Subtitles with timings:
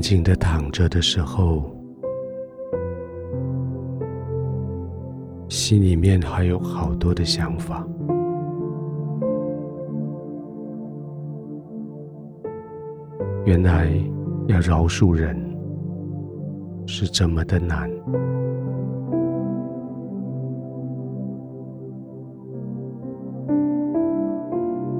[0.00, 1.70] 静的躺着的时候，
[5.48, 7.86] 心里面还有好多的想法。
[13.44, 13.90] 原来
[14.46, 15.36] 要饶恕人
[16.86, 17.90] 是这么的难。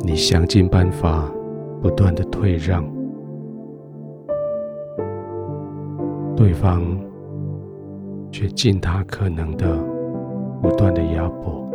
[0.00, 1.30] 你想尽办法，
[1.82, 2.82] 不断的退让，
[6.38, 6.96] 对方
[8.30, 9.76] 却尽他可能的
[10.62, 11.68] 不断的压迫。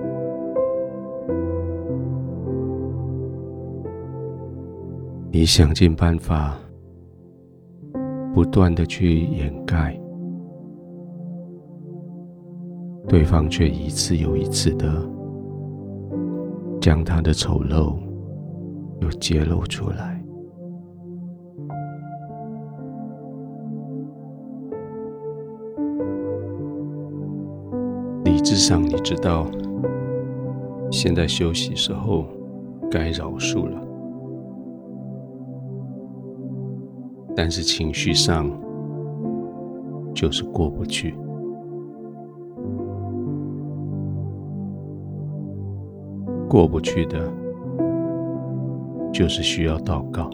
[5.30, 6.56] 你想尽办法，
[8.34, 10.00] 不断的去掩盖，
[13.06, 14.90] 对方却一次又一次的
[16.80, 17.98] 将他的丑陋
[19.02, 20.13] 又揭露出来。
[28.54, 29.48] 理智上你知道，
[30.92, 32.26] 现在休息时候
[32.88, 33.82] 该饶恕了。
[37.36, 38.48] 但是情绪上
[40.14, 41.16] 就是过不去，
[46.48, 47.28] 过不去的，
[49.12, 50.30] 就是需要祷告；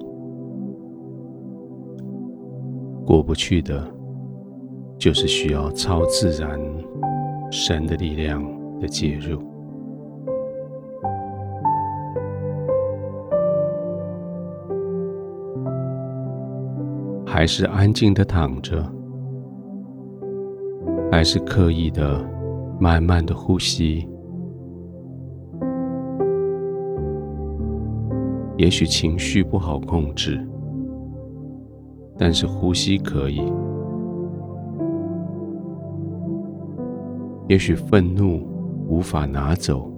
[3.05, 3.81] 过不去的，
[4.97, 6.59] 就是需要超自然
[7.51, 8.43] 神的力量
[8.79, 9.41] 的介入。
[17.25, 18.83] 还是安静的躺着，
[21.09, 22.19] 还是刻意的
[22.79, 24.05] 慢慢的呼吸。
[28.57, 30.45] 也许情绪不好控制，
[32.17, 33.41] 但是呼吸可以。
[37.49, 38.47] 也许愤怒
[38.87, 39.91] 无法拿走，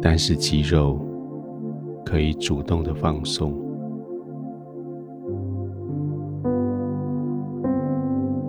[0.00, 0.98] 但是肌肉
[2.06, 3.52] 可以主动的放松。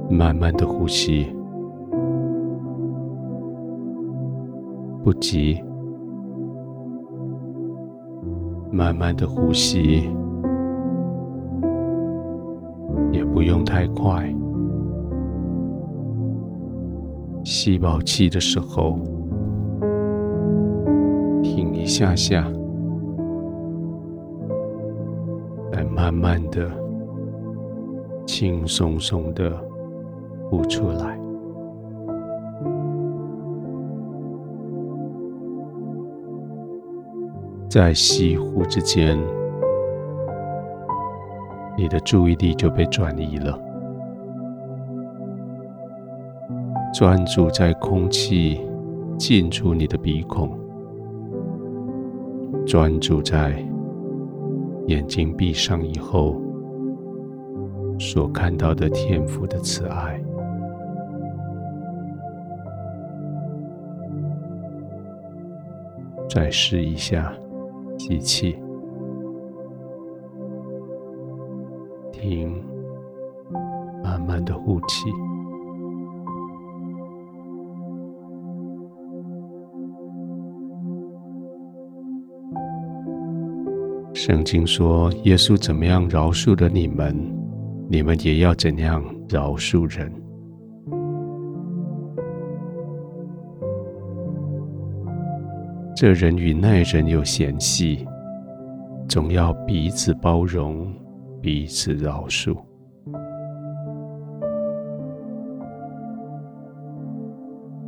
[0.10, 1.28] 慢慢的呼吸，
[5.04, 5.62] 不急；
[8.72, 10.10] 慢慢的呼吸，
[13.12, 14.34] 也不用太快。
[17.44, 18.98] 吸饱气的时候，
[21.44, 22.50] 停一下下，
[25.72, 26.72] 再慢慢的、
[28.26, 29.52] 轻松松的。
[30.50, 31.20] 呼出来，
[37.68, 39.18] 在吸呼之间，
[41.76, 43.60] 你的注意力就被转移了，
[46.94, 48.62] 专注在空气
[49.18, 50.56] 进出你的鼻孔，
[52.68, 53.56] 专注在
[54.86, 56.40] 眼睛闭上以后
[57.98, 60.22] 所看到的天父的慈爱。
[66.30, 67.34] 再试一下，
[67.98, 68.56] 吸气，
[72.12, 72.64] 停，
[74.04, 75.10] 慢慢的呼气。
[84.14, 87.16] 圣经说，耶稣怎么样饶恕了你们，
[87.90, 90.12] 你们也要怎样饶恕人。
[95.96, 98.06] 这人与那人有嫌隙，
[99.10, 100.94] 总要彼此包容，
[101.42, 102.56] 彼此饶恕。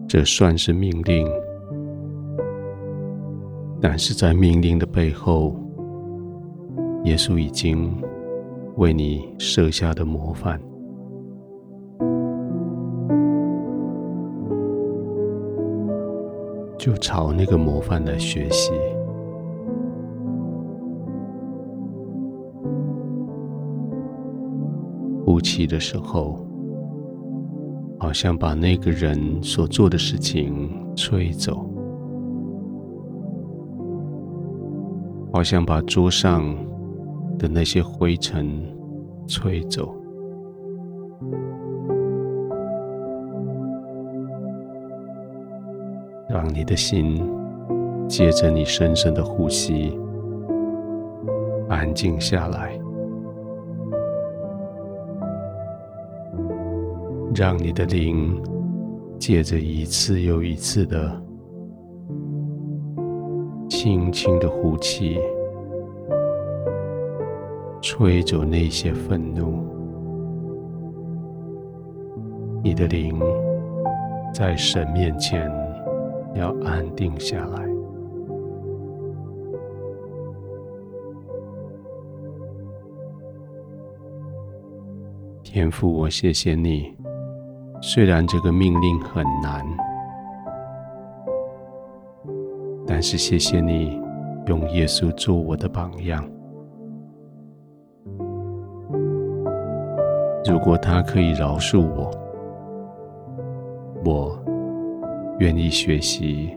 [0.07, 1.27] 这算是命令，
[3.80, 5.56] 但是在命令的背后，
[7.06, 7.96] 耶稣已经
[8.78, 10.60] 为你设下的模范。
[16.80, 18.72] 就朝那个模范来学习。
[25.25, 26.46] 呼气的时候，
[28.00, 31.69] 好像把那个人所做的事情吹走，
[35.31, 36.56] 好像把桌上
[37.38, 38.62] 的那些灰尘
[39.28, 40.06] 吹走。
[46.36, 47.26] 让你的心
[48.10, 49.98] 借着你深深的呼吸
[51.70, 52.78] 安静下来
[57.34, 58.38] 让你的灵
[59.18, 61.22] 借着一次又一次的
[63.70, 65.18] 轻轻的呼气
[67.86, 69.64] 吹走那些愤怒。
[72.64, 73.16] 你的灵
[74.34, 75.48] 在神面前
[76.34, 77.64] 要安定下来。
[85.44, 86.92] 天父，我谢谢你。
[87.84, 89.64] 虽然这个命令很难，
[92.88, 94.02] 但是谢谢你
[94.48, 96.28] 用耶稣做我的榜样。
[100.47, 102.12] 如果他可以饶恕我，
[104.06, 104.38] 我
[105.39, 106.56] 愿意学习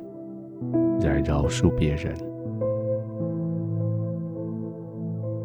[1.01, 2.15] 来饶恕别人。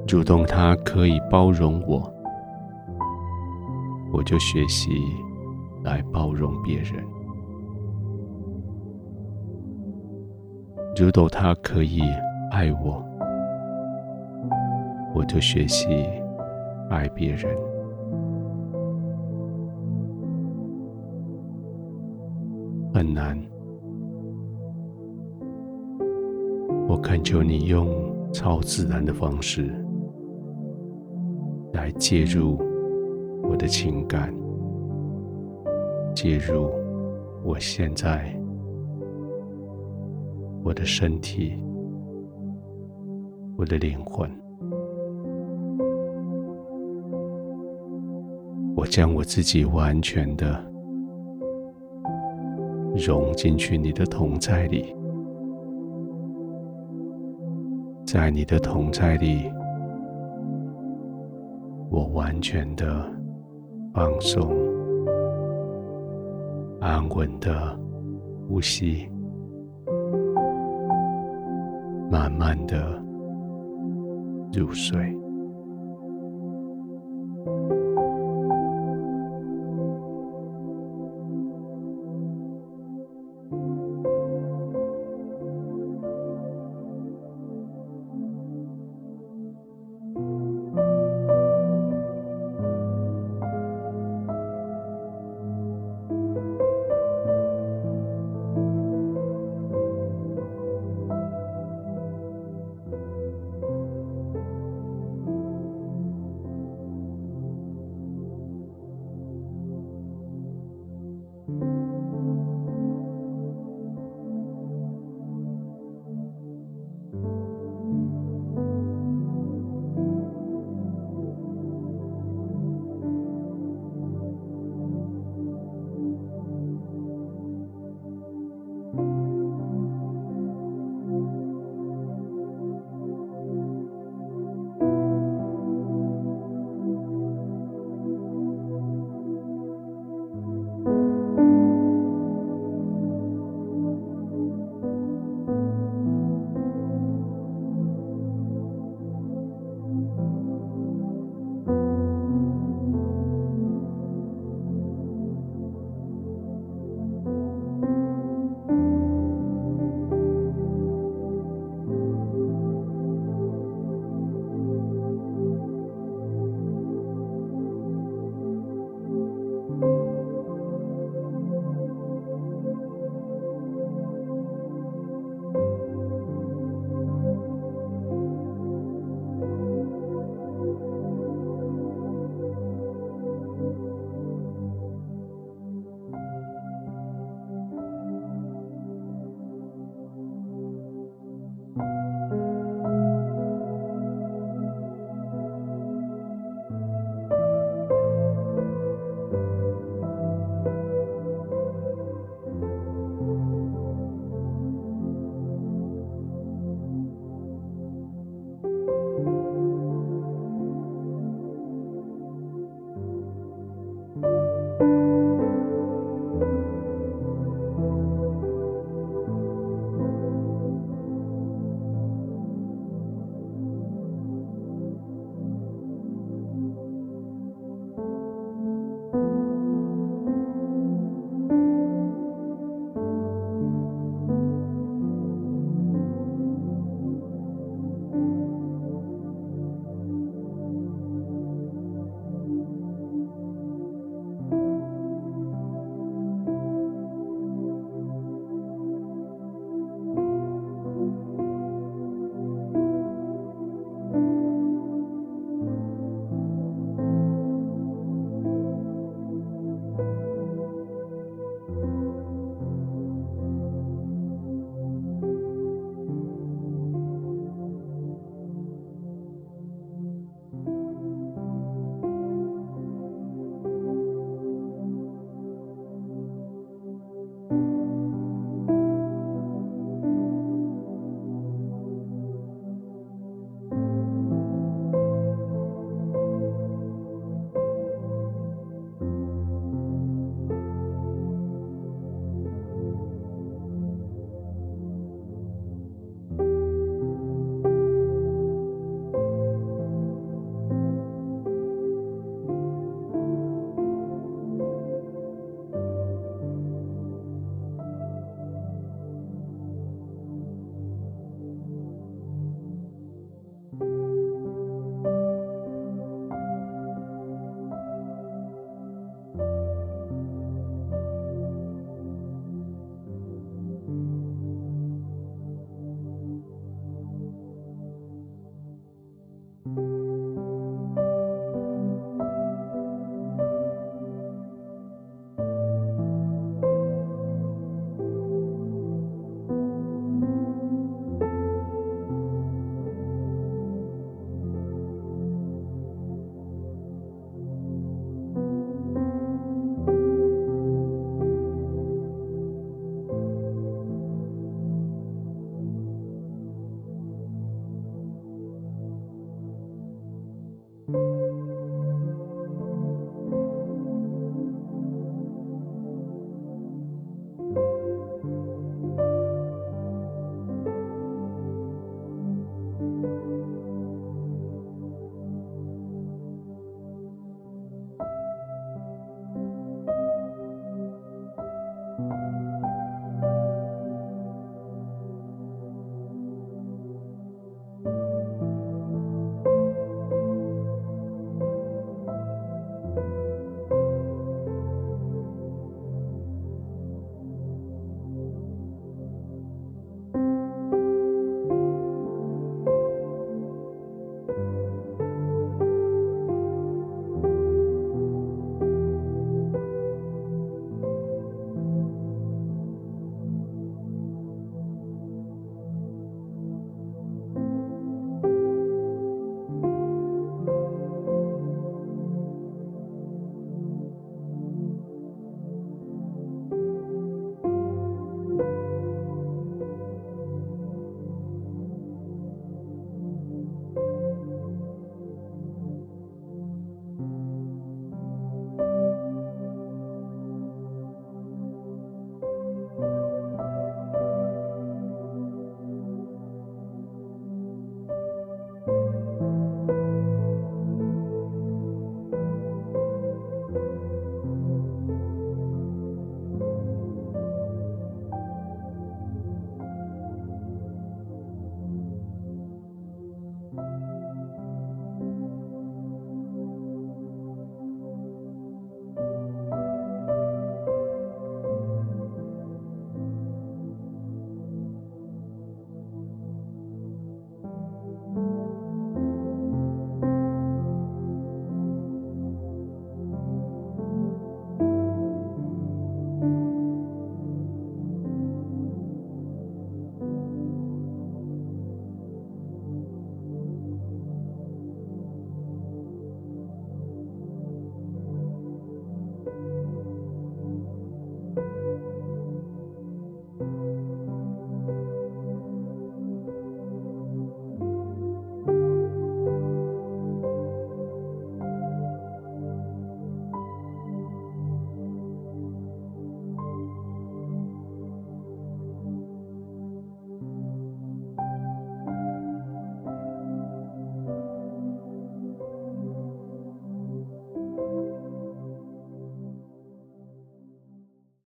[0.05, 2.13] 主动他可以包容我，
[4.11, 4.89] 我就学习。
[5.83, 7.03] 来包容别人，
[10.95, 11.99] 如果他可以
[12.51, 13.03] 爱我，
[15.13, 15.89] 我就学习
[16.89, 17.53] 爱别人。
[23.03, 23.37] 很难，
[26.87, 27.89] 我恳求你用
[28.31, 29.69] 超自然的方式
[31.73, 32.57] 来介入
[33.43, 34.33] 我的情感。
[36.15, 36.71] 介入
[37.43, 38.33] 我现在，
[40.63, 41.61] 我的身体，
[43.57, 44.31] 我的灵魂，
[48.77, 50.72] 我将我自己完全的
[52.95, 54.95] 融进去你的同在里，
[58.05, 59.51] 在你的同在里，
[61.89, 63.11] 我完全的
[63.93, 64.55] 放松。
[66.79, 67.79] 安稳的
[68.47, 69.09] 呼吸，
[72.11, 73.01] 慢慢的
[74.53, 75.22] 入睡。